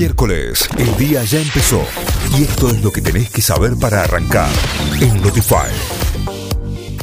Miércoles, 0.00 0.68
el 0.78 0.96
día 0.98 1.24
ya 1.24 1.40
empezó 1.40 1.82
y 2.38 2.42
esto 2.42 2.68
es 2.68 2.82
lo 2.82 2.90
que 2.90 3.00
tenés 3.00 3.30
que 3.30 3.40
saber 3.40 3.72
para 3.80 4.04
arrancar 4.04 4.50
en 5.00 5.20
Notify. 5.22 5.68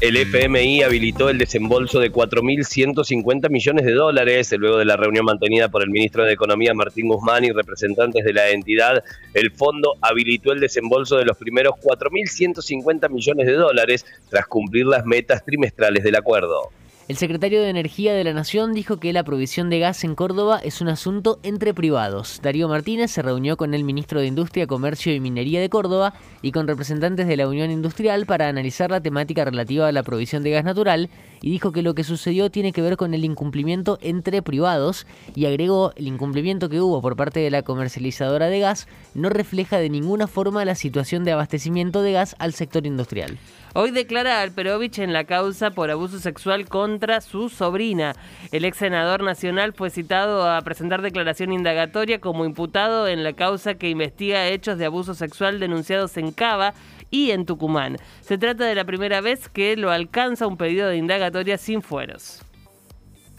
El 0.00 0.16
FMI 0.16 0.82
habilitó 0.82 1.28
el 1.28 1.38
desembolso 1.38 2.00
de 2.00 2.10
4.150 2.10 3.50
millones 3.50 3.84
de 3.84 3.92
dólares 3.92 4.52
luego 4.58 4.78
de 4.78 4.84
la 4.84 4.96
reunión 4.96 5.26
mantenida 5.26 5.68
por 5.68 5.82
el 5.82 5.90
ministro 5.90 6.24
de 6.24 6.32
Economía 6.32 6.74
Martín 6.74 7.08
Guzmán 7.08 7.44
y 7.44 7.52
representantes 7.52 8.24
de 8.24 8.32
la 8.32 8.50
entidad. 8.50 9.04
El 9.32 9.52
fondo 9.52 9.96
habilitó 10.00 10.52
el 10.52 10.60
desembolso 10.60 11.16
de 11.18 11.24
los 11.24 11.36
primeros 11.36 11.74
4.150 11.74 13.08
millones 13.10 13.46
de 13.46 13.52
dólares 13.52 14.06
tras 14.28 14.46
cumplir 14.46 14.86
las 14.86 15.04
metas 15.04 15.44
trimestrales 15.44 16.02
del 16.02 16.16
acuerdo. 16.16 16.70
El 17.12 17.18
secretario 17.18 17.60
de 17.60 17.68
Energía 17.68 18.14
de 18.14 18.24
la 18.24 18.32
Nación 18.32 18.72
dijo 18.72 18.96
que 18.96 19.12
la 19.12 19.22
provisión 19.22 19.68
de 19.68 19.78
gas 19.78 20.02
en 20.02 20.14
Córdoba 20.14 20.60
es 20.64 20.80
un 20.80 20.88
asunto 20.88 21.40
entre 21.42 21.74
privados. 21.74 22.40
Darío 22.42 22.68
Martínez 22.68 23.10
se 23.10 23.20
reunió 23.20 23.58
con 23.58 23.74
el 23.74 23.84
ministro 23.84 24.20
de 24.20 24.28
Industria, 24.28 24.66
Comercio 24.66 25.12
y 25.12 25.20
Minería 25.20 25.60
de 25.60 25.68
Córdoba 25.68 26.14
y 26.40 26.52
con 26.52 26.66
representantes 26.66 27.26
de 27.26 27.36
la 27.36 27.48
Unión 27.48 27.70
Industrial 27.70 28.24
para 28.24 28.48
analizar 28.48 28.90
la 28.90 29.02
temática 29.02 29.44
relativa 29.44 29.88
a 29.88 29.92
la 29.92 30.02
provisión 30.02 30.42
de 30.42 30.52
gas 30.52 30.64
natural 30.64 31.10
y 31.42 31.50
dijo 31.50 31.70
que 31.70 31.82
lo 31.82 31.94
que 31.94 32.02
sucedió 32.02 32.50
tiene 32.50 32.72
que 32.72 32.80
ver 32.80 32.96
con 32.96 33.12
el 33.12 33.26
incumplimiento 33.26 33.98
entre 34.00 34.40
privados 34.40 35.06
y 35.34 35.44
agregó 35.44 35.92
el 35.96 36.06
incumplimiento 36.06 36.70
que 36.70 36.80
hubo 36.80 37.02
por 37.02 37.14
parte 37.14 37.40
de 37.40 37.50
la 37.50 37.60
comercializadora 37.60 38.46
de 38.46 38.60
gas 38.60 38.88
no 39.12 39.28
refleja 39.28 39.76
de 39.76 39.90
ninguna 39.90 40.28
forma 40.28 40.64
la 40.64 40.76
situación 40.76 41.24
de 41.24 41.32
abastecimiento 41.32 42.00
de 42.00 42.12
gas 42.12 42.36
al 42.38 42.54
sector 42.54 42.86
industrial. 42.86 43.36
Hoy 43.74 43.90
declara 43.90 44.42
Alperovich 44.42 44.98
en 44.98 45.14
la 45.14 45.24
causa 45.24 45.70
por 45.70 45.90
abuso 45.90 46.18
sexual 46.18 46.68
contra 46.68 47.22
su 47.22 47.48
sobrina. 47.48 48.14
El 48.50 48.66
ex 48.66 48.76
senador 48.76 49.22
nacional 49.22 49.72
fue 49.72 49.88
citado 49.88 50.46
a 50.46 50.60
presentar 50.60 51.00
declaración 51.00 51.54
indagatoria 51.54 52.20
como 52.20 52.44
imputado 52.44 53.08
en 53.08 53.24
la 53.24 53.32
causa 53.32 53.76
que 53.76 53.88
investiga 53.88 54.46
hechos 54.48 54.76
de 54.76 54.84
abuso 54.84 55.14
sexual 55.14 55.58
denunciados 55.58 56.18
en 56.18 56.32
Cava 56.32 56.74
y 57.10 57.30
en 57.30 57.46
Tucumán. 57.46 57.96
Se 58.20 58.36
trata 58.36 58.66
de 58.66 58.74
la 58.74 58.84
primera 58.84 59.22
vez 59.22 59.48
que 59.48 59.74
lo 59.78 59.90
alcanza 59.90 60.46
un 60.46 60.58
pedido 60.58 60.88
de 60.88 60.98
indagatoria 60.98 61.56
sin 61.56 61.80
fueros. 61.80 62.42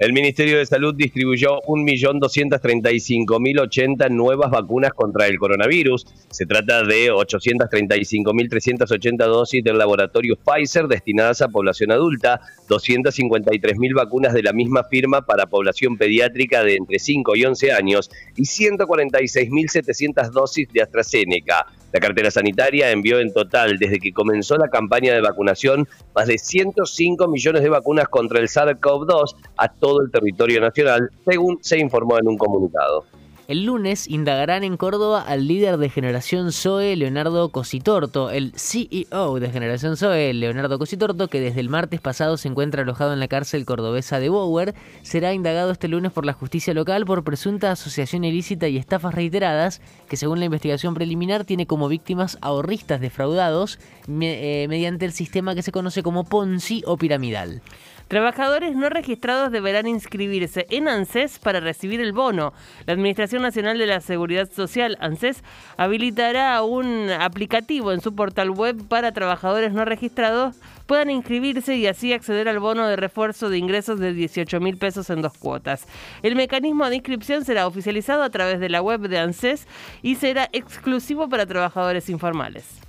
El 0.00 0.12
Ministerio 0.12 0.58
de 0.58 0.66
Salud 0.66 0.92
distribuyó 0.96 1.60
1.235.080 1.68 4.10
nuevas 4.10 4.50
vacunas 4.50 4.92
contra 4.92 5.28
el 5.28 5.38
coronavirus. 5.38 6.04
Se 6.30 6.46
trata 6.46 6.82
de 6.82 7.12
835.380 7.12 9.18
dosis 9.18 9.62
del 9.62 9.78
laboratorio 9.78 10.36
Pfizer 10.36 10.88
destinadas 10.88 11.42
a 11.42 11.48
población 11.48 11.92
adulta, 11.92 12.40
253.000 12.68 13.94
vacunas 13.94 14.34
de 14.34 14.42
la 14.42 14.52
misma 14.52 14.82
firma 14.82 15.24
para 15.24 15.46
población 15.46 15.96
pediátrica 15.96 16.64
de 16.64 16.74
entre 16.74 16.98
5 16.98 17.36
y 17.36 17.44
11 17.44 17.70
años 17.70 18.10
y 18.34 18.42
146.700 18.42 20.32
dosis 20.32 20.66
de 20.72 20.82
AstraZeneca. 20.82 21.66
La 21.94 22.00
cartera 22.00 22.28
sanitaria 22.28 22.90
envió 22.90 23.20
en 23.20 23.32
total, 23.32 23.78
desde 23.78 24.00
que 24.00 24.12
comenzó 24.12 24.56
la 24.56 24.68
campaña 24.68 25.14
de 25.14 25.20
vacunación, 25.20 25.86
más 26.12 26.26
de 26.26 26.38
105 26.38 27.28
millones 27.28 27.62
de 27.62 27.68
vacunas 27.68 28.08
contra 28.08 28.40
el 28.40 28.48
SARS-CoV-2 28.48 29.36
a 29.56 29.68
todo 29.68 30.00
el 30.02 30.10
territorio 30.10 30.60
nacional, 30.60 31.08
según 31.24 31.60
se 31.62 31.78
informó 31.78 32.18
en 32.18 32.26
un 32.26 32.36
comunicado. 32.36 33.04
El 33.46 33.66
lunes 33.66 34.08
indagarán 34.08 34.64
en 34.64 34.78
Córdoba 34.78 35.20
al 35.20 35.46
líder 35.46 35.76
de 35.76 35.90
Generación 35.90 36.50
Zoe, 36.50 36.96
Leonardo 36.96 37.50
Cositorto, 37.50 38.30
el 38.30 38.54
CEO 38.56 39.38
de 39.38 39.50
Generación 39.50 39.98
Zoe, 39.98 40.32
Leonardo 40.32 40.78
Cositorto, 40.78 41.28
que 41.28 41.40
desde 41.40 41.60
el 41.60 41.68
martes 41.68 42.00
pasado 42.00 42.38
se 42.38 42.48
encuentra 42.48 42.82
alojado 42.82 43.12
en 43.12 43.20
la 43.20 43.28
cárcel 43.28 43.66
cordobesa 43.66 44.18
de 44.18 44.30
Bower, 44.30 44.74
será 45.02 45.34
indagado 45.34 45.72
este 45.72 45.88
lunes 45.88 46.10
por 46.10 46.24
la 46.24 46.32
justicia 46.32 46.72
local 46.72 47.04
por 47.04 47.22
presunta 47.22 47.70
asociación 47.70 48.24
ilícita 48.24 48.66
y 48.68 48.78
estafas 48.78 49.14
reiteradas, 49.14 49.82
que 50.08 50.16
según 50.16 50.38
la 50.38 50.46
investigación 50.46 50.94
preliminar 50.94 51.44
tiene 51.44 51.66
como 51.66 51.88
víctimas 51.88 52.38
ahorristas 52.40 53.02
defraudados 53.02 53.78
eh, 54.08 54.64
mediante 54.70 55.04
el 55.04 55.12
sistema 55.12 55.54
que 55.54 55.62
se 55.62 55.72
conoce 55.72 56.02
como 56.02 56.24
Ponzi 56.24 56.82
o 56.86 56.96
piramidal. 56.96 57.60
Trabajadores 58.08 58.76
no 58.76 58.90
registrados 58.90 59.50
deberán 59.50 59.86
inscribirse 59.86 60.66
en 60.70 60.88
ANSES 60.88 61.38
para 61.38 61.60
recibir 61.60 62.00
el 62.00 62.12
bono. 62.12 62.52
La 62.86 62.92
Administración 62.92 63.42
Nacional 63.42 63.78
de 63.78 63.86
la 63.86 64.00
Seguridad 64.00 64.50
Social, 64.50 64.98
ANSES, 65.00 65.42
habilitará 65.78 66.62
un 66.62 67.10
aplicativo 67.10 67.92
en 67.92 68.02
su 68.02 68.14
portal 68.14 68.50
web 68.50 68.86
para 68.88 69.12
trabajadores 69.12 69.72
no 69.72 69.84
registrados 69.84 70.56
puedan 70.86 71.08
inscribirse 71.08 71.76
y 71.76 71.86
así 71.86 72.12
acceder 72.12 72.48
al 72.48 72.58
bono 72.58 72.86
de 72.86 72.96
refuerzo 72.96 73.48
de 73.48 73.56
ingresos 73.58 73.98
de 73.98 74.12
18 74.12 74.60
mil 74.60 74.76
pesos 74.76 75.08
en 75.08 75.22
dos 75.22 75.32
cuotas. 75.38 75.86
El 76.22 76.36
mecanismo 76.36 76.88
de 76.90 76.96
inscripción 76.96 77.44
será 77.44 77.66
oficializado 77.66 78.22
a 78.22 78.30
través 78.30 78.60
de 78.60 78.68
la 78.68 78.82
web 78.82 79.00
de 79.08 79.18
ANSES 79.18 79.66
y 80.02 80.16
será 80.16 80.50
exclusivo 80.52 81.28
para 81.28 81.46
trabajadores 81.46 82.10
informales. 82.10 82.83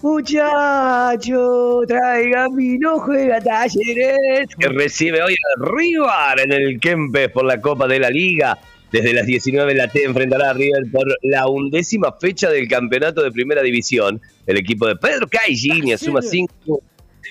Muchacho, 0.00 1.80
traiga 1.88 2.48
mi 2.50 2.78
no 2.78 3.00
juega 3.00 3.40
talleres. 3.40 4.46
Que 4.56 4.68
recibe 4.68 5.20
hoy 5.20 5.34
a 5.34 5.64
River 5.64 6.40
en 6.44 6.52
el 6.52 6.78
Kempes 6.78 7.30
por 7.30 7.44
la 7.44 7.60
Copa 7.60 7.88
de 7.88 7.98
la 7.98 8.08
Liga. 8.08 8.56
Desde 8.92 9.12
las 9.12 9.26
19 9.26 9.74
la 9.74 9.88
T 9.88 10.04
enfrentará 10.04 10.50
a 10.50 10.52
River 10.52 10.84
por 10.92 11.06
la 11.22 11.48
undécima 11.48 12.12
fecha 12.12 12.48
del 12.48 12.68
campeonato 12.68 13.22
de 13.22 13.32
Primera 13.32 13.60
División. 13.60 14.20
El 14.46 14.58
equipo 14.58 14.86
de 14.86 14.94
Pedro 14.94 15.26
Caillini 15.26 15.96
suma 15.98 16.22
5 16.22 16.80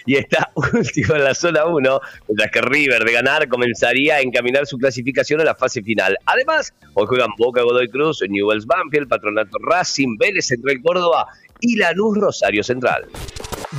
y 0.05 0.15
está 0.15 0.51
último 0.73 1.15
en 1.15 1.23
la 1.23 1.33
zona 1.33 1.65
1, 1.65 2.01
mientras 2.27 2.51
que 2.51 2.61
River 2.61 3.03
de 3.03 3.13
ganar 3.13 3.47
comenzaría 3.47 4.15
a 4.15 4.21
encaminar 4.21 4.65
su 4.65 4.77
clasificación 4.77 5.41
a 5.41 5.43
la 5.43 5.55
fase 5.55 5.81
final. 5.81 6.17
Además, 6.25 6.73
hoy 6.93 7.05
juegan 7.07 7.29
Boca 7.37 7.61
Godoy 7.61 7.89
Cruz, 7.89 8.21
Newells 8.27 8.65
Banfield, 8.65 9.07
Patronato 9.07 9.57
Racing, 9.59 10.17
Vélez 10.17 10.47
Central 10.47 10.81
Córdoba 10.83 11.27
y 11.59 11.75
Lanús 11.77 12.17
Rosario 12.17 12.63
Central. 12.63 13.07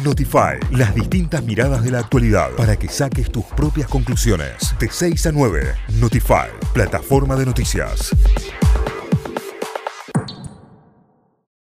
Notify, 0.05 0.59
las 0.73 0.95
distintas 0.95 1.43
miradas 1.43 1.83
de 1.83 1.91
la 1.91 2.01
actualidad 2.01 2.51
para 2.57 2.77
que 2.77 2.89
saques 2.89 3.31
tus 3.31 3.45
propias 3.47 3.89
conclusiones. 3.89 4.75
De 4.79 4.89
6 4.91 5.27
a 5.27 5.33
9, 5.33 5.75
Notify, 5.99 6.49
plataforma 6.75 7.37
de 7.37 7.47
noticias. 7.47 8.15